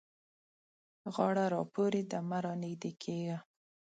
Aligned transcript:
غاړه 1.13 1.45
را 1.53 1.61
پورې 1.73 2.01
ده؛ 2.11 2.19
مه 2.29 2.37
رانږدې 2.45 2.91
کېږه. 3.03 3.37